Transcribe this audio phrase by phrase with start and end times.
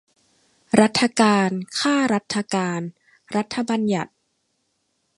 [0.79, 1.49] รัฐการ
[1.79, 2.81] ข้ารัฐการ
[3.35, 4.11] รัฐบัญญัติ